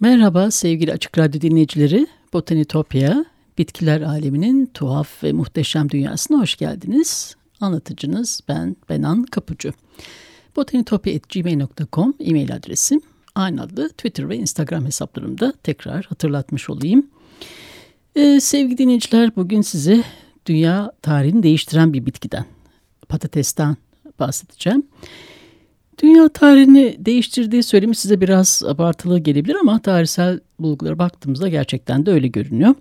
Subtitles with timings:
[0.00, 2.06] Merhaba sevgili Açık Radyo dinleyicileri.
[2.32, 3.24] Botanitopya,
[3.58, 7.36] bitkiler aleminin tuhaf ve muhteşem dünyasına hoş geldiniz.
[7.60, 9.72] Anlatıcınız ben Benan Kapucu.
[10.56, 13.00] botanitopya.gmail.com e-mail adresim.
[13.34, 17.06] Aynı adlı Twitter ve Instagram hesaplarımda tekrar hatırlatmış olayım.
[18.16, 20.04] Ee, sevgili dinleyiciler bugün size
[20.46, 22.44] dünya tarihini değiştiren bir bitkiden,
[23.08, 23.76] patatesten
[24.18, 24.86] bahsedeceğim.
[26.02, 32.28] Dünya tarihini değiştirdiği söylemi size biraz abartılı gelebilir ama tarihsel bulgulara baktığımızda gerçekten de öyle
[32.28, 32.74] görünüyor.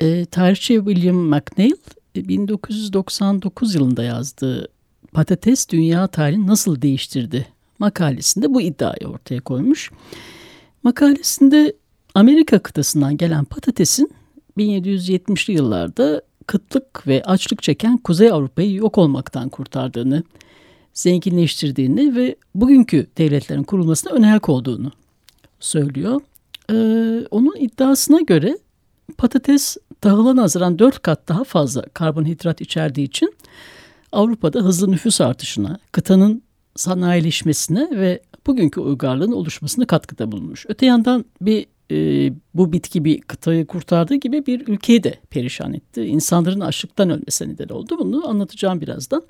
[0.00, 1.76] E, tarihçi William McNeil
[2.16, 4.68] 1999 yılında yazdığı
[5.12, 9.90] Patates Dünya Tarihini Nasıl Değiştirdi makalesinde bu iddiayı ortaya koymuş.
[10.82, 11.76] Makalesinde
[12.14, 14.12] Amerika kıtasından gelen patatesin
[14.58, 20.22] 1770'li yıllarda kıtlık ve açlık çeken Kuzey Avrupa'yı yok olmaktan kurtardığını,
[20.94, 24.92] zenginleştirdiğini ve bugünkü devletlerin kurulmasına önayak olduğunu
[25.60, 26.20] söylüyor.
[26.70, 26.74] Ee,
[27.30, 28.58] onun iddiasına göre
[29.18, 33.34] patates tahıla nazaran dört kat daha fazla karbonhidrat içerdiği için
[34.12, 36.42] Avrupa'da hızlı nüfus artışına, kıtanın
[36.76, 40.66] sanayileşmesine ve bugünkü uygarlığın oluşmasına katkıda bulunmuş.
[40.68, 46.02] Öte yandan bir e, bu bitki bir kıtayı kurtardığı gibi bir ülkeyi de perişan etti.
[46.02, 47.98] İnsanların açlıktan ölmesine neden oldu.
[47.98, 49.22] Bunu anlatacağım birazdan.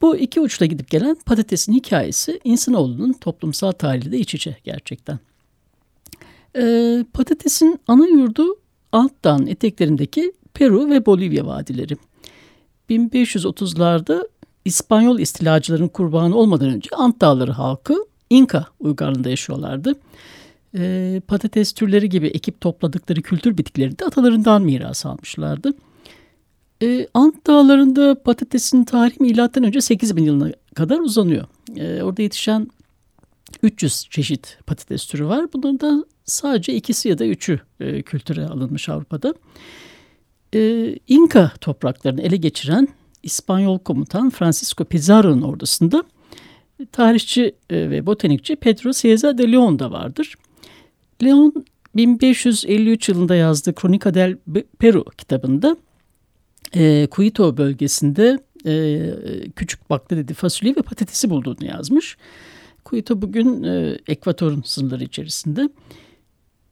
[0.00, 5.18] Bu iki uçta gidip gelen patatesin hikayesi insanoğlunun toplumsal tarihiyle de iç içe gerçekten.
[6.56, 8.56] Ee, patatesin ana yurdu
[8.92, 11.96] alt dağın eteklerindeki Peru ve Bolivya vadileri.
[12.90, 14.28] 1530'larda
[14.64, 17.94] İspanyol istilacıların kurbanı olmadan önce Ant Dağları halkı
[18.30, 19.94] İnka uygarlığında yaşıyorlardı.
[20.74, 25.74] Ee, patates türleri gibi ekip topladıkları kültür bitkileri de atalarından miras almışlardı.
[26.82, 31.44] E, Ant Dağları'nda patatesin tarihi milattan önce 8000 yılına kadar uzanıyor.
[31.76, 32.68] E, orada yetişen
[33.62, 35.52] 300 çeşit patates türü var.
[35.52, 39.34] Bunlardan sadece ikisi ya da üçü e, kültüre alınmış Avrupa'da.
[40.54, 42.88] E, İnka topraklarını ele geçiren
[43.22, 46.04] İspanyol komutan Francisco Pizarro'nun ordusunda
[46.92, 50.34] tarihçi e, ve botanikçi Pedro Cieza de Leon da vardır.
[51.24, 51.64] Leon
[51.96, 54.36] 1553 yılında yazdığı Cronica del
[54.78, 55.76] Peru kitabında
[56.74, 62.16] e, Quito bölgesinde e, küçük baklagili fasulye ve patatesi bulduğunu yazmış.
[62.84, 65.68] Quito bugün e, Ekvator'un sınırları içerisinde.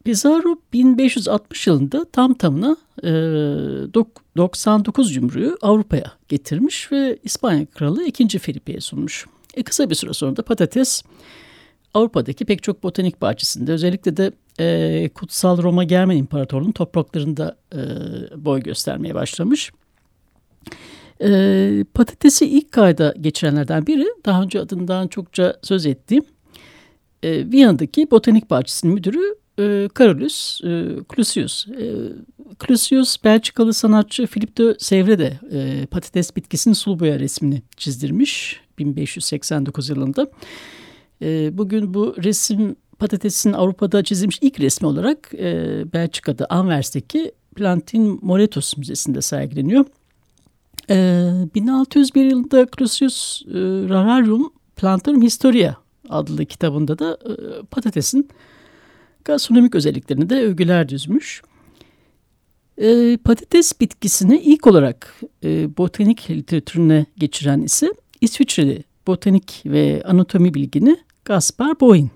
[0.05, 3.09] Pizarro 1560 yılında tam tamına e,
[4.37, 8.39] 99 cumruyu Avrupa'ya getirmiş ve İspanya Kralı 2.
[8.39, 9.27] Felipe'ye sunmuş.
[9.55, 11.03] E, kısa bir süre sonra da patates
[11.95, 17.81] Avrupa'daki pek çok botanik bahçesinde özellikle de e, Kutsal Roma Germen İmparatorluğu'nun topraklarında e,
[18.45, 19.73] boy göstermeye başlamış.
[21.23, 26.25] E, patatesi ilk kayda geçirenlerden biri daha önce adından çokça söz ettiğim
[27.23, 30.85] e, Viyana'daki botanik bahçesinin müdürü e, Carolus e,
[31.15, 31.67] Clusius.
[31.69, 31.85] E,
[32.67, 39.89] Clusius Belçikalı sanatçı Philip de Sevre de e, patates bitkisinin sulu boya resmini çizdirmiş 1589
[39.89, 40.31] yılında.
[41.23, 48.77] E, bugün bu resim patatesin Avrupa'da çizilmiş ilk resmi olarak e, Belçika'da Anvers'teki Plantin Moretus
[48.77, 49.85] Müzesi'nde sergileniyor.
[50.91, 53.55] Ee, 1601 yılında Crucius e,
[53.89, 55.77] Rararium Plantarum Historia
[56.09, 57.33] adlı kitabında da e,
[57.71, 58.29] patatesin
[59.25, 61.43] gastronomik özelliklerini de övgüler düzmüş.
[62.79, 70.97] E, patates bitkisini ilk olarak e, botanik literatürüne geçiren ise İsviçreli botanik ve anatomi bilgini
[71.25, 72.11] Gaspar Boyn.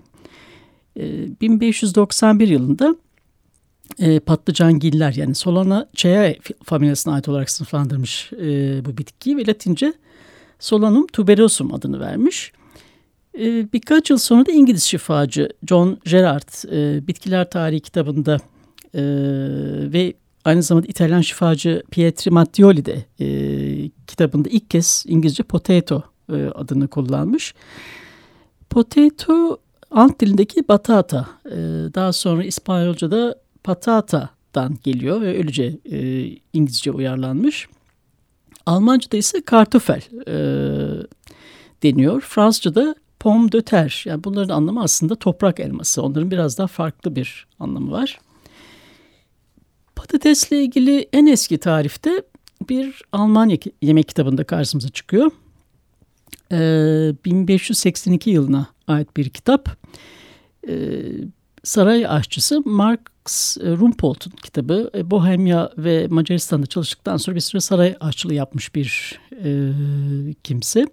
[0.97, 2.95] E, 1591 yılında
[3.99, 9.93] e, patlıcangiller yani Solanaceae familyasına ait olarak sınıflandırmış e, bu bitkiyi ve Latince
[10.59, 12.51] Solanum tuberosum adını vermiş.
[13.39, 18.37] E, birkaç yıl sonra da İngiliz şifacı John Gerard e, bitkiler tarihi kitabında
[18.93, 19.03] e,
[19.93, 20.13] ve
[20.45, 26.87] aynı zamanda İtalyan şifacı Pietro Mattioli de e, kitabında ilk kez İngilizce potato e, adını
[26.87, 27.53] kullanmış.
[28.69, 29.57] Potato
[29.91, 31.57] Ant dilindeki batata, e,
[31.93, 37.67] daha sonra İspanyolca'da patata'dan geliyor ve öylece e, İngilizce uyarlanmış.
[38.65, 40.35] Almanca'da ise kartofel e,
[41.83, 42.21] deniyor.
[42.21, 44.09] Fransızca'da pomme de terre.
[44.09, 46.03] Yani bunların anlamı aslında toprak elması.
[46.03, 48.19] Onların biraz daha farklı bir anlamı var.
[49.95, 52.23] Patatesle ilgili en eski tarifte
[52.69, 55.31] bir Alman yemek kitabında karşımıza çıkıyor.
[56.51, 59.77] Ee, 1582 yılına ait bir kitap.
[60.67, 61.01] Ee,
[61.63, 62.97] saray aşçısı Max
[63.57, 64.91] Rumpolt'un kitabı.
[64.95, 69.71] E, Bohemya ve Macaristan'da çalıştıktan sonra bir süre saray aşçılığı yapmış bir e,
[70.43, 70.85] kimse.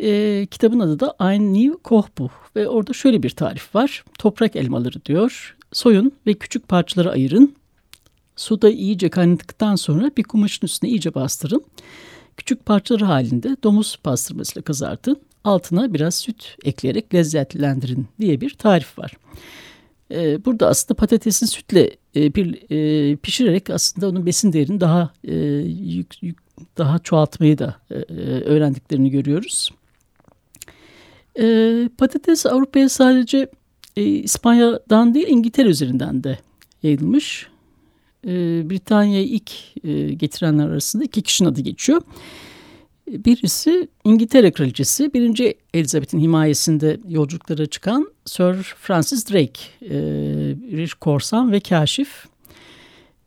[0.00, 4.04] E, kitabın adı da Ein New Kochbuch ve orada şöyle bir tarif var.
[4.18, 5.56] Toprak elmaları diyor.
[5.72, 7.54] Soyun ve küçük parçalara ayırın.
[8.36, 11.64] Suda iyice kaynadıktan sonra bir kumaşın üstüne iyice bastırın.
[12.36, 15.16] Küçük parçalar halinde domuz pastırmasıyla kızartın.
[15.44, 19.12] Altına biraz süt ekleyerek lezzetlendirin diye bir tarif var.
[20.12, 25.34] Ee, burada aslında patatesin sütle e, bir, e, pişirerek aslında onun besin değerini daha e,
[26.78, 27.76] daha çoğaltmayı da
[28.44, 29.70] öğrendiklerini görüyoruz.
[31.98, 33.50] Patates Avrupa'ya sadece
[33.96, 36.38] İspanya'dan değil İngiltere üzerinden de
[36.82, 37.48] yayılmış.
[38.24, 39.50] Britanya'yı ilk
[40.20, 42.02] getirenler arasında iki kişinin adı geçiyor.
[43.12, 45.54] Birisi İngiltere Kraliçesi 1.
[45.74, 49.96] Elizabeth'in himayesinde yolculuklara çıkan Sir Francis Drake, e,
[50.78, 52.26] bir korsan ve kaşif.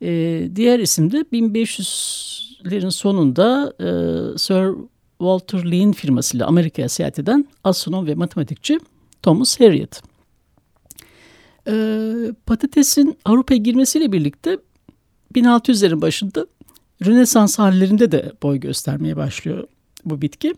[0.02, 0.08] E,
[0.56, 3.88] diğer isim de 1500'lerin sonunda e,
[4.38, 4.74] Sir
[5.18, 8.78] Walter Lean firmasıyla Amerika'ya seyahat eden astronom ve matematikçi
[9.22, 10.02] Thomas Harriot.
[12.46, 14.58] Patatesin Avrupa'ya girmesiyle birlikte
[15.34, 16.46] 1600'lerin başında
[17.06, 19.68] Rönesans hallerinde de boy göstermeye başlıyor
[20.06, 20.54] bu bitki.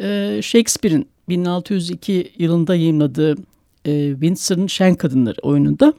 [0.00, 3.36] Ee, Shakespeare'in 1602 yılında yayınladığı
[3.84, 5.94] e, Windsor'ın Şen Kadınları oyununda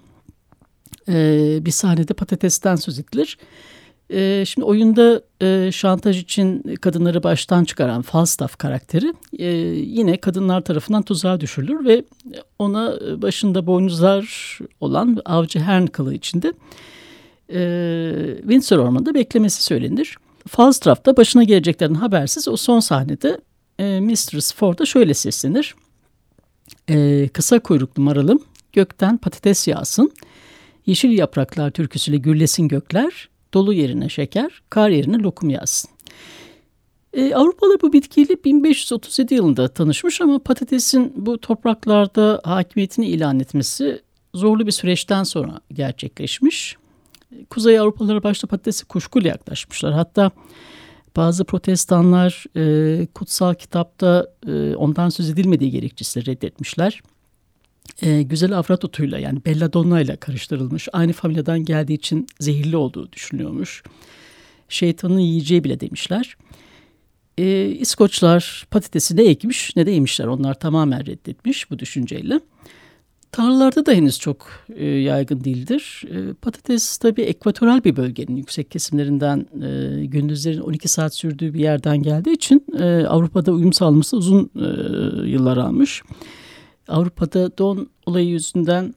[1.10, 3.38] e, bir sahnede patatesten söz edilir.
[4.10, 11.04] E, şimdi oyunda e, şantaj için kadınları baştan çıkaran Falstaff karakteri e, yine kadınlar tarafından
[11.04, 12.04] tuzağa düşürülür ve
[12.60, 16.54] ona başında boynuzlar olan avcı Hern kılığı içinde
[17.54, 20.18] e, Windsor Ormanı'nda beklemesi söylenir.
[20.48, 23.42] Falstaff da başına geleceklerden habersiz o son sahnede
[23.80, 25.76] e, Mistress Ford'a şöyle seslenir.
[26.90, 30.12] E, kısa kuyruklu maralım gökten patates yağsın.
[30.86, 33.30] Yeşil yapraklar türküsüyle gürlesin gökler.
[33.54, 35.90] Dolu yerine şeker, kar yerine lokum yağsın.
[37.14, 44.02] E, Avrupalı bu bitkiyle 1537 yılında tanışmış ama patatesin bu topraklarda hakimiyetini ilan etmesi
[44.34, 46.78] zorlu bir süreçten sonra gerçekleşmiş.
[47.50, 49.94] Kuzey Avrupalılara başta patatesi kuşkuyla yaklaşmışlar.
[49.94, 50.32] Hatta
[51.16, 57.02] bazı protestanlar e, kutsal kitapta e, ondan söz edilmediği gerekçesiyle reddetmişler.
[58.02, 60.88] E, güzel avrat otuyla yani belladonna ile karıştırılmış.
[60.94, 63.84] Aynı familyadan geldiği için zehirli olduğu düşünülüyormuş.
[64.70, 66.38] Şeytanın yiyeceği bile demişler.
[67.38, 70.26] E, İskoçlar patatesi ne ekmiş ne de yemişler.
[70.26, 72.40] Onlar tamamen reddetmiş bu düşünceyle.
[73.32, 76.04] Tarlalarda da henüz çok e, yaygın değildir.
[76.12, 82.04] E, patates tabii ekvatoral bir bölgenin yüksek kesimlerinden e, gündüzlerin 12 saat sürdüğü bir yerden
[82.04, 84.68] geldiği için e, Avrupa'da uyum sağlaması uzun e,
[85.30, 86.02] yıllar almış.
[86.88, 88.94] Avrupa'da don olayı yüzünden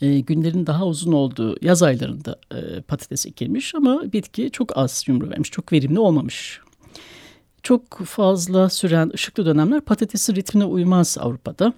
[0.00, 5.30] e, günlerin daha uzun olduğu yaz aylarında e, patates ekilmiş ama bitki çok az yumru
[5.30, 6.60] vermiş, çok verimli olmamış.
[7.62, 11.72] Çok fazla süren ışıklı dönemler patatesin ritmine uymaz Avrupa'da.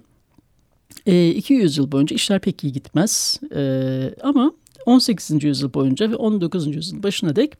[1.05, 4.51] E, 200 yıl boyunca işler pek iyi gitmez e, ama
[4.85, 5.43] 18.
[5.43, 6.75] yüzyıl boyunca ve 19.
[6.75, 7.53] yüzyıl başına dek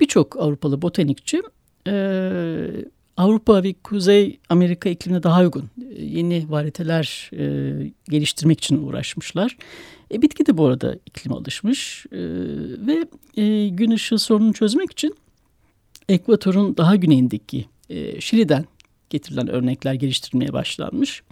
[0.00, 1.42] birçok Avrupalı botanikçi
[1.86, 1.92] e,
[3.16, 9.56] Avrupa ve Kuzey Amerika iklimine daha uygun yeni varieteler e, geliştirmek için uğraşmışlar.
[10.12, 12.18] E, bitki de bu arada iklime alışmış e,
[12.86, 13.06] ve
[13.42, 15.14] e, gün ışığı sorununu çözmek için
[16.08, 18.64] ekvatorun daha güneyindeki e, Şili'den
[19.10, 21.22] getirilen örnekler geliştirilmeye başlanmış.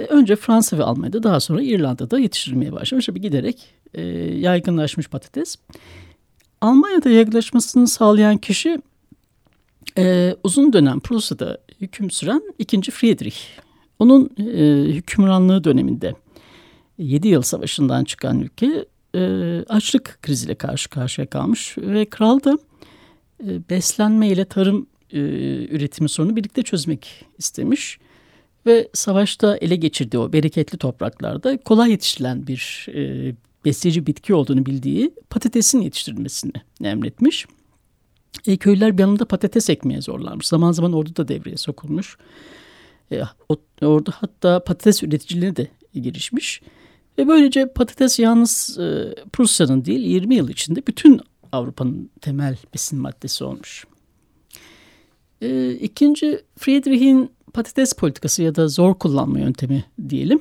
[0.00, 3.06] E, önce Fransa ve Almanya'da daha sonra İrlanda'da yetiştirilmeye başlamış.
[3.06, 4.02] Tabii giderek e,
[4.36, 5.56] yaygınlaşmış patates.
[6.60, 8.82] Almanya'da yaygınlaşmasını sağlayan kişi
[9.98, 12.90] e, uzun dönem Prusya'da hüküm süren 2.
[12.90, 13.38] Friedrich.
[13.98, 14.44] Onun e,
[14.92, 16.14] hükümranlığı döneminde
[16.98, 19.20] 7 yıl savaşından çıkan ülke e,
[19.68, 22.58] açlık kriziyle karşı karşıya kalmış ve kral da
[23.44, 25.18] e, beslenme ile tarım e,
[25.64, 27.98] üretimi sorunu birlikte çözmek istemiş
[28.66, 35.14] ve savaşta ele geçirdiği o bereketli topraklarda kolay yetiştirilen bir e, besleyici bitki olduğunu bildiği
[35.30, 36.52] patatesin yetiştirilmesini
[36.84, 37.46] emretmiş.
[38.46, 40.46] E, köylüler bir yanında patates ekmeye zorlanmış.
[40.46, 42.16] Zaman zaman ordu da devreye sokulmuş.
[43.12, 43.22] E,
[43.82, 46.62] orada hatta patates üreticileri de girişmiş.
[47.18, 51.20] Ve böylece patates yalnız e, Prusya'nın değil 20 yıl içinde bütün
[51.52, 53.86] Avrupa'nın temel besin maddesi olmuş.
[55.40, 60.40] E, ikinci Friedrich'in patates politikası ya da zor kullanma yöntemi diyelim.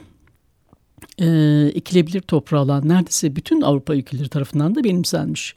[1.20, 1.28] E,
[1.76, 5.56] ekilebilir toprağı olan neredeyse bütün Avrupa ülkeleri tarafından da benimsenmiş.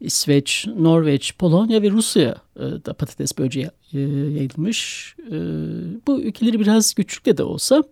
[0.00, 5.14] İsveç, Norveç, Polonya ve Rusya e, da patates böceği e, yayılmış.
[5.30, 5.36] E,
[6.06, 7.82] bu ülkeleri biraz güçlükle de olsa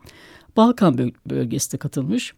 [0.57, 2.35] Balkan bölgesi de katılmış.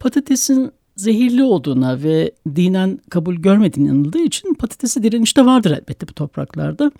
[0.00, 6.92] Patatesin zehirli olduğuna ve dinen kabul görmediğine inanıldığı için patatesi direnişte vardır elbette bu topraklarda.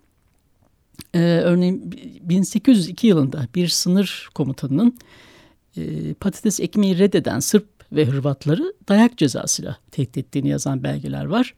[1.15, 4.99] Ee, örneğin 1802 yılında bir sınır komutanının
[5.77, 11.55] e, patates ekmeği reddeden Sırp ve Hırvatları dayak cezasıyla tehdit ettiğini yazan belgeler var.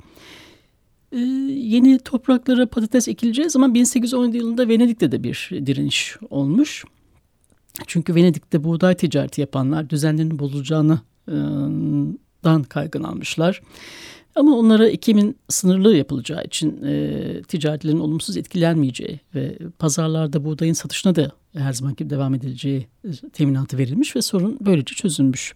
[1.12, 1.18] Ee,
[1.50, 6.84] yeni topraklara patates ekileceği zaman 1817 yılında Venedik'te de bir direniş olmuş.
[7.86, 11.00] Çünkü Venedik'te buğday ticareti yapanlar düzenlerinin bozulacağını
[12.44, 13.62] dan kaygın almışlar.
[14.36, 21.30] Ama onlara ekimin sınırlı yapılacağı için e, ticaretlerin olumsuz etkilenmeyeceği ve pazarlarda buğdayın satışına da
[21.56, 25.54] her zamanki devam edileceği e, teminatı verilmiş ve sorun böylece çözülmüş.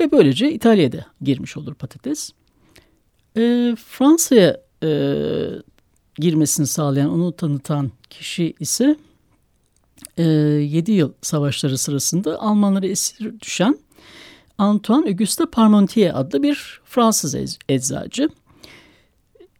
[0.00, 2.30] Ve böylece İtalya'da girmiş olur patates.
[3.36, 4.88] E, Fransa'ya e,
[6.18, 8.96] girmesini sağlayan, onu tanıtan kişi ise
[10.16, 13.78] e, 7 yıl savaşları sırasında Almanlara esir düşen
[14.58, 18.28] Antoine Auguste Parmentier adlı bir Fransız eczacı.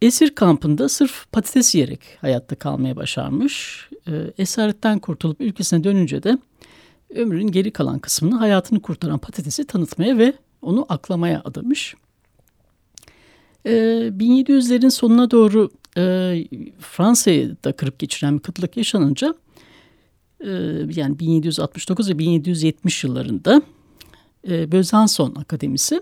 [0.01, 3.87] Esir kampında sırf patates yiyerek hayatta kalmaya başarmış.
[4.07, 6.37] E, esaretten kurtulup ülkesine dönünce de
[7.15, 11.95] ömrünün geri kalan kısmını hayatını kurtaran patatesi tanıtmaya ve onu aklamaya adamış.
[13.65, 16.01] E, 1700'lerin sonuna doğru e,
[16.79, 19.35] Fransa'yı da kırıp geçiren bir kıtlık yaşanınca
[20.39, 20.49] e,
[20.95, 23.61] yani 1769 ve 1770 yıllarında
[24.49, 26.01] e, Besançon Akademisi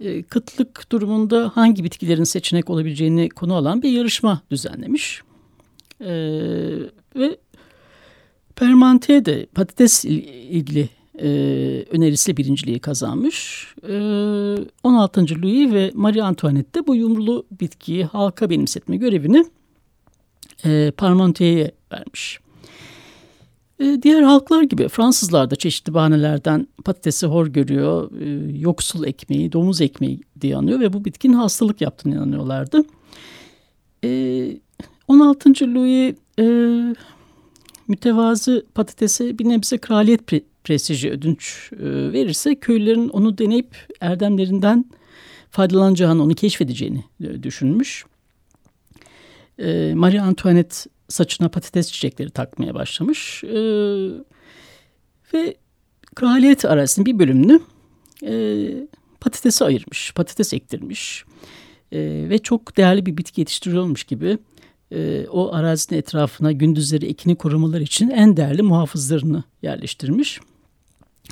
[0.00, 5.22] e, kıtlık durumunda hangi bitkilerin seçenek olabileceğini konu alan bir yarışma düzenlemiş.
[6.00, 6.12] E,
[7.16, 7.36] ve
[8.56, 11.28] Permantier de patates ilgili e,
[11.90, 13.66] önerisiyle birinciliği kazanmış.
[13.88, 13.94] E,
[14.82, 15.42] 16.
[15.42, 19.44] Louis ve Marie Antoinette de bu yumrulu bitkiyi halka benimsetme görevini
[20.64, 20.92] e,
[21.92, 22.40] vermiş.
[23.80, 29.80] E, diğer halklar gibi Fransızlar da çeşitli bahanelerden patatesi hor görüyor, e, yoksul ekmeği, domuz
[29.80, 32.84] ekmeği diye anıyor ve bu bitkinin hastalık yaptığını inanıyorlardı.
[35.08, 35.64] 16.
[35.64, 36.14] E, Louis
[37.88, 41.70] mütevazı patatese bir nebze kraliyet pre prestiji ödünç
[42.12, 44.84] verirse köylülerin onu deneyip erdemlerinden
[45.50, 47.04] faydalanacağını, onu keşfedeceğini
[47.42, 48.04] düşünmüş.
[49.94, 53.44] Marie Antoinette saçına patates çiçekleri takmaya başlamış.
[53.44, 53.58] E,
[55.34, 55.56] ve
[56.14, 57.60] kraliyet arasının bir bölümünü
[58.22, 58.66] e,
[59.20, 61.24] patatese ayırmış, patates ektirmiş.
[61.92, 61.98] E,
[62.28, 64.38] ve çok değerli bir bitki yetiştiriyormuş gibi
[64.92, 70.40] e, o arazinin etrafına gündüzleri ekini korumalar için en değerli muhafızlarını yerleştirmiş.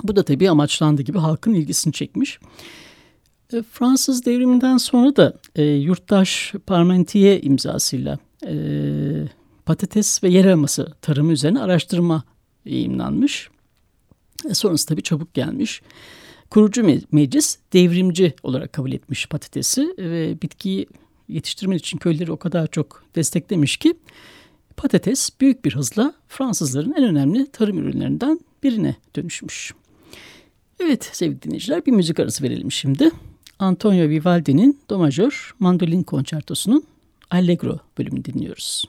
[0.02, 2.38] Bu da tabii amaçlandığı gibi halkın ilgisini çekmiş.
[3.52, 8.54] E, Fransız devriminden sonra da e, yurttaş Parmentier imzasıyla e,
[9.66, 12.24] patates ve yer elması tarımı üzerine araştırma
[12.64, 13.48] yayınlanmış.
[14.50, 15.82] E sonrası tabii çabuk gelmiş.
[16.50, 20.86] Kurucu meclis devrimci olarak kabul etmiş patatesi ve bitkiyi
[21.28, 23.94] yetiştirmek için köyleri o kadar çok desteklemiş ki
[24.76, 29.74] patates büyük bir hızla Fransızların en önemli tarım ürünlerinden birine dönüşmüş.
[30.80, 33.10] Evet sevgili dinleyiciler bir müzik arası verelim şimdi.
[33.58, 36.84] Antonio Vivaldi'nin Do Major Mandolin Konçertosu'nun
[37.30, 38.84] Allegro bölümünü dinliyoruz.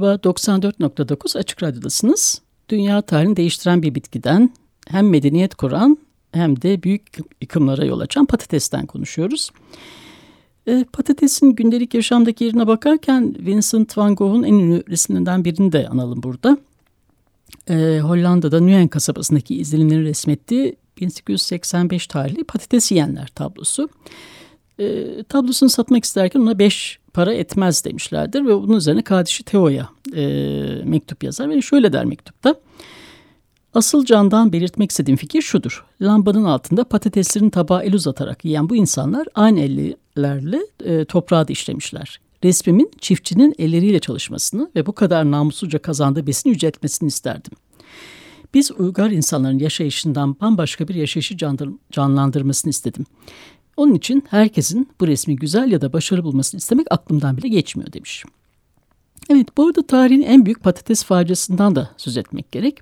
[0.00, 2.40] Merhaba, 94.9 Açık Radyo'dasınız.
[2.68, 4.50] Dünya tarihini değiştiren bir bitkiden
[4.88, 5.98] hem medeniyet kuran
[6.32, 9.50] hem de büyük yıkımlara yol açan patatesten konuşuyoruz.
[10.66, 16.22] E, patatesin gündelik yaşamdaki yerine bakarken Vincent van Gogh'un en ünlü resimlerinden birini de analım
[16.22, 16.58] burada.
[17.68, 23.88] E, Hollanda'da Nuenen kasabasındaki izlenimleri resmettiği 1885 tarihli patates yiyenler tablosu.
[24.80, 30.22] E, tablosunu satmak isterken ona 5 para etmez demişlerdir ve bunun üzerine kardeşi Teo'ya e,
[30.84, 32.54] mektup yazar ve şöyle der mektupta.
[33.74, 35.84] Asıl candan belirtmek istediğim fikir şudur.
[36.02, 42.20] Lambanın altında patateslerin tabağa el uzatarak yiyen bu insanlar aynı ellerle e, toprağı da işlemişler.
[42.44, 47.52] Resmimin çiftçinin elleriyle çalışmasını ve bu kadar namussuzca kazandığı besini yüceltmesini isterdim.
[48.54, 51.36] Biz uygar insanların yaşayışından bambaşka bir yaşayışı
[51.92, 53.06] canlandırmasını istedim.
[53.80, 58.24] Onun için herkesin bu resmi güzel ya da başarı bulmasını istemek aklımdan bile geçmiyor demiş.
[59.30, 62.78] Evet bu arada tarihin en büyük patates faciasından da söz etmek gerek.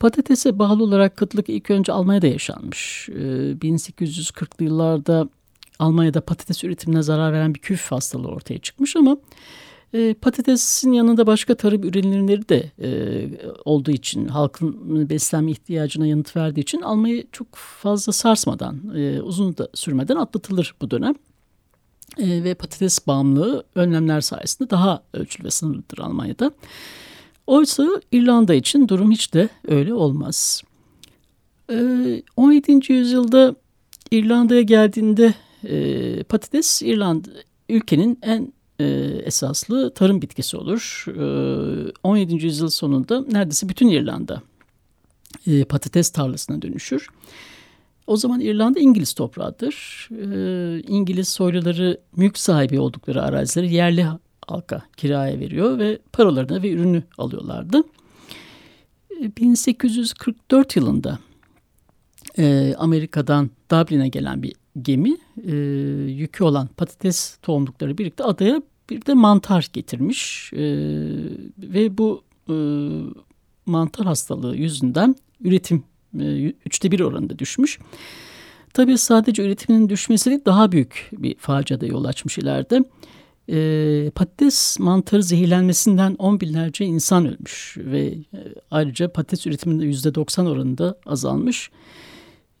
[0.00, 3.08] Patatese bağlı olarak kıtlık ilk önce Almanya'da yaşanmış.
[3.12, 5.28] 1840'lı ee, yıllarda
[5.78, 9.16] Almanya'da patates üretimine zarar veren bir küf hastalığı ortaya çıkmış ama
[9.94, 12.90] e, patatesin yanında başka tarım ürünleri de e,
[13.64, 19.68] olduğu için halkın beslenme ihtiyacına yanıt verdiği için almayı çok fazla sarsmadan e, uzun da
[19.74, 21.14] sürmeden atlatılır bu dönem.
[22.18, 26.50] E, ve patates bağımlılığı önlemler sayesinde daha ölçülü ve sınırlıdır Almanya'da.
[27.46, 30.62] Oysa İrlanda için durum hiç de öyle olmaz.
[31.70, 31.76] E,
[32.36, 32.92] 17.
[32.92, 33.54] yüzyılda
[34.10, 37.28] İrlanda'ya geldiğinde e, patates İrlanda
[37.68, 38.84] ülkenin en e,
[39.24, 41.04] esaslı tarım bitkisi olur.
[41.08, 42.44] E, 17.
[42.44, 44.42] yüzyıl sonunda neredeyse bütün İrlanda
[45.46, 47.08] e, patates tarlasına dönüşür.
[48.06, 50.08] O zaman İrlanda İngiliz toprağıdır.
[50.10, 54.06] E, İngiliz soyluları mülk sahibi oldukları arazileri yerli
[54.46, 57.82] halka kiraya veriyor ve paralarını ve ürünü alıyorlardı.
[59.36, 61.18] 1844 e, yılında
[62.38, 65.56] e, Amerika'dan Dublin'e gelen bir gemi e,
[66.10, 70.58] yükü olan patates tohumlukları birlikte adaya bir de mantar getirmiş e,
[71.58, 72.54] ve bu e,
[73.66, 75.82] mantar hastalığı yüzünden üretim
[76.20, 77.78] e, üçte bir oranında düşmüş.
[78.74, 82.84] Tabii sadece üretimin düşmesi daha büyük bir faciada yol açmış ileride.
[83.50, 88.38] E, patates mantarı zehirlenmesinden on binlerce insan ölmüş ve e,
[88.70, 91.70] ayrıca patates üretiminde yüzde doksan oranında azalmış.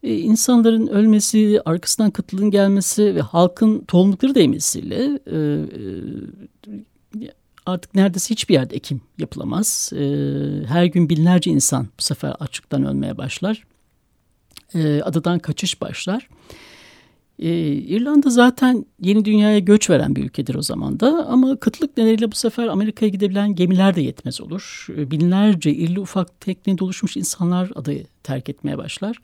[0.02, 5.36] İnsanların ölmesi, arkasından kıtlığın gelmesi ve halkın tohumlukları değmesiyle e,
[7.22, 7.32] e,
[7.66, 9.92] artık neredeyse hiçbir yerde ekim yapılamaz.
[9.94, 10.02] E,
[10.66, 13.64] her gün binlerce insan bu sefer açlıktan ölmeye başlar.
[14.74, 16.28] E, adadan kaçış başlar.
[17.38, 22.32] E, İrlanda zaten yeni dünyaya göç veren bir ülkedir o zaman da ama kıtlık nedeniyle
[22.32, 24.86] bu sefer Amerika'ya gidebilen gemiler de yetmez olur.
[24.96, 29.20] E, binlerce irli ufak teknede oluşmuş insanlar adayı terk etmeye başlar.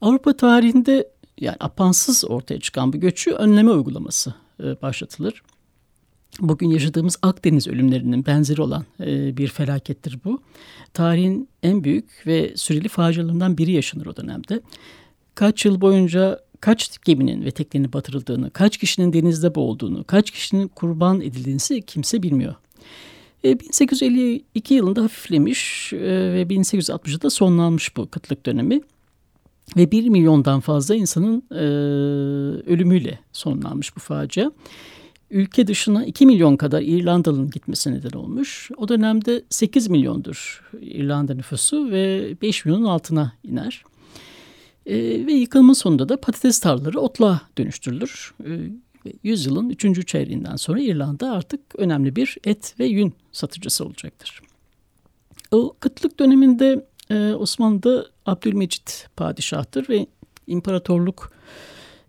[0.00, 1.08] Avrupa tarihinde
[1.40, 5.42] yani apansız ortaya çıkan bir göçü önleme uygulaması e, başlatılır.
[6.40, 10.42] Bugün yaşadığımız Akdeniz ölümlerinin benzeri olan e, bir felakettir bu.
[10.94, 14.60] Tarihin en büyük ve süreli facialarından biri yaşanır o dönemde.
[15.34, 21.20] Kaç yıl boyunca kaç geminin ve teknenin batırıldığını, kaç kişinin denizde boğulduğunu, kaç kişinin kurban
[21.20, 22.54] edildiğini kimse bilmiyor.
[23.44, 28.80] 1852 e, yılında hafiflemiş ve 1860'da sonlanmış bu kıtlık dönemi
[29.76, 31.64] ve bir milyondan fazla insanın e,
[32.70, 34.50] ölümüyle sonlanmış bu facia.
[35.30, 38.70] Ülke dışına 2 milyon kadar İrlandalı'nın gitmesi neden olmuş.
[38.76, 43.84] O dönemde 8 milyondur İrlanda nüfusu ve 5 milyonun altına iner.
[44.86, 44.96] E,
[45.26, 48.34] ve yıkılma sonunda da patates tarlaları otla dönüştürülür.
[48.44, 48.50] E,
[49.22, 50.06] yüzyılın 3.
[50.06, 54.40] çeyreğinden sonra İrlanda artık önemli bir et ve yün satıcısı olacaktır.
[55.50, 60.06] O kıtlık döneminde e, Osmanlı'da Abdülmecit padişahtır ve
[60.46, 61.32] imparatorluk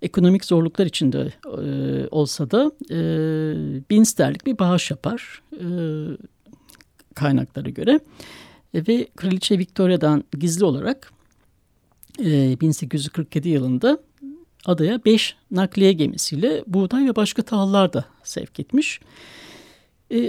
[0.01, 2.97] ekonomik zorluklar içinde e, olsa da e,
[3.89, 5.65] bin sterlik bir bağış yapar e,
[7.15, 7.99] kaynaklara göre.
[8.73, 11.11] E, ve Kraliçe Victoria'dan gizli olarak
[12.19, 13.99] e, 1847 yılında
[14.65, 18.99] adaya 5 nakliye gemisiyle buğday ve başka tahıllar da sevk etmiş.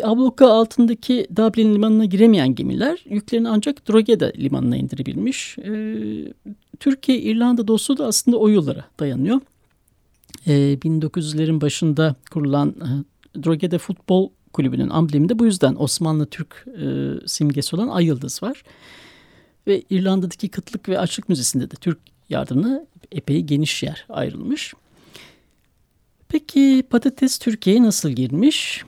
[0.05, 5.59] Abluka altındaki Dublin limanına giremeyen gemiler yüklerini ancak Drogheda limanına indirebilmiş.
[5.59, 5.73] E,
[6.81, 9.41] Türkiye-İrlanda dostu da aslında o yıllara dayanıyor.
[10.47, 12.89] E, 1900'lerin başında kurulan e,
[13.45, 16.87] Drogheda Futbol Kulübü'nün ambleminde bu yüzden Osmanlı-Türk e,
[17.27, 18.63] simgesi olan ay yıldız var.
[19.67, 24.75] Ve İrlanda'daki kıtlık ve açlık müzesinde de Türk yardımına epey geniş yer ayrılmış.
[26.29, 28.85] Peki patates Türkiye'ye nasıl girmiş?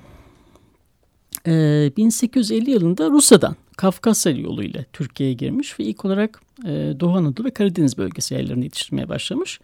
[1.48, 7.46] E, 1850 yılında Rusya'dan Kafkasya yolu ile Türkiye'ye girmiş ve ilk olarak e, Doğu Anadolu
[7.46, 9.60] ve Karadeniz bölgesi yerlerini yetiştirmeye başlamış.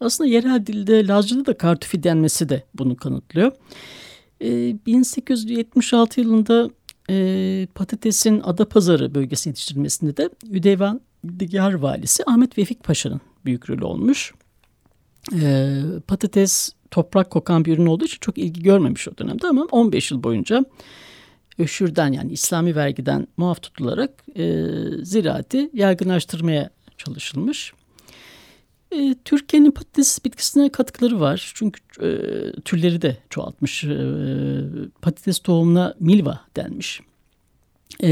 [0.00, 3.52] Aslında yerel dilde Lazca'da da kartufi denmesi de bunu kanıtlıyor.
[4.40, 6.70] E, 1876 yılında
[7.10, 11.00] e, patatesin Adapazarı bölgesine yetiştirilmesinde de Üdevan
[11.38, 14.34] Digar valisi Ahmet Vefik Paşa'nın büyük rolü olmuş.
[15.34, 20.10] E, patates toprak kokan bir ürün olduğu için çok ilgi görmemiş o dönemde ama 15
[20.10, 20.64] yıl boyunca
[21.58, 24.64] öşürden yani İslami vergiden muaf tutularak e,
[25.02, 27.72] ziraati yaygınlaştırmaya çalışılmış.
[28.92, 31.52] E, Türkiye'nin patates bitkisine katkıları var.
[31.54, 32.10] Çünkü e,
[32.60, 33.84] türleri de çoğaltmış.
[33.84, 33.96] E,
[35.02, 37.00] patates tohumuna milva denmiş.
[38.02, 38.10] E,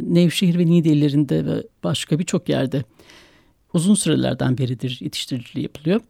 [0.00, 2.84] Nevşehir ve Niğde ve başka birçok yerde
[3.74, 6.00] uzun sürelerden beridir yetiştiriciliği yapılıyor.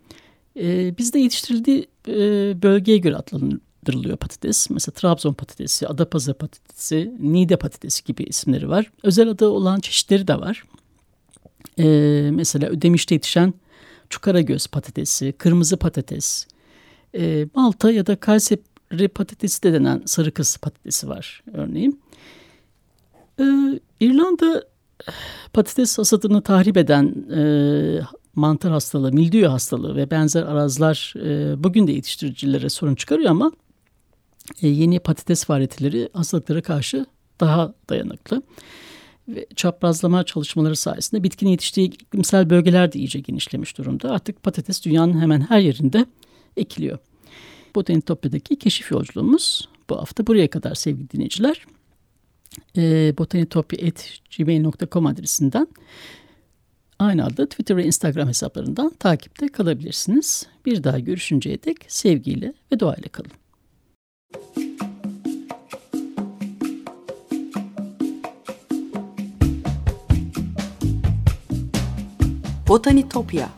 [0.61, 2.13] E, bizde yetiştirildiği e,
[2.63, 4.71] bölgeye göre adlandırılıyor patates.
[4.71, 8.91] Mesela Trabzon patatesi, Adapazarı patatesi, Niğde patatesi gibi isimleri var.
[9.03, 10.65] Özel adı olan çeşitleri de var.
[11.79, 11.85] E,
[12.31, 13.55] mesela Ödemiş'te yetişen
[14.11, 16.47] çukaragöz patatesi, kırmızı patates,
[17.15, 22.01] e, Malta ya da Kayseri patatesi de denen sarı kız patatesi var örneğin.
[23.41, 23.45] E,
[24.01, 24.65] İrlanda
[25.53, 27.41] patates hasadını tahrip eden e,
[28.35, 33.53] mantar hastalığı, mildiyo hastalığı ve benzer arazlar e, bugün de yetiştiricilere sorun çıkarıyor ama
[34.63, 37.07] e, yeni patates varyeteleri hastalıklara karşı
[37.41, 38.43] daha dayanıklı
[39.29, 44.11] ve çaprazlama çalışmaları sayesinde bitkinin yetiştiği iklimsel bölgeler de iyice genişlemiş durumda.
[44.11, 46.07] Artık patates dünyanın hemen her yerinde
[46.57, 46.99] ekiliyor.
[47.75, 51.67] Botanitopya'daki keşif yolculuğumuz bu hafta buraya kadar sevgili dinleyiciler.
[52.77, 55.69] E, botanitopya.gmail.com adresinden
[57.01, 60.47] aynı adlı Twitter ve Instagram hesaplarından takipte kalabilirsiniz.
[60.67, 63.31] Bir daha görüşünceye dek sevgiyle ve doğayla kalın.
[72.69, 73.49] Botanitopya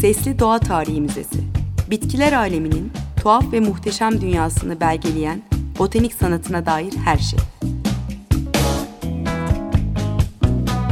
[0.00, 1.40] Sesli Doğa Tarihi Müzesi
[1.90, 5.42] Bitkiler aleminin tuhaf ve muhteşem dünyasını belgeleyen
[5.78, 7.38] botanik sanatına dair her şey.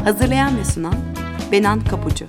[0.05, 0.95] Hazırlayan ve sunan
[1.53, 2.27] Benan Kapucu